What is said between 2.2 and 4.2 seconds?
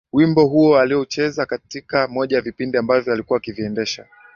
ya vipindi ambavyo alikuwa akiviendesha